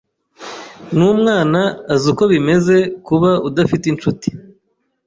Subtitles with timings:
[0.95, 1.61] N'umwana
[1.93, 4.29] azi uko bimeze kuba udafite inshuti.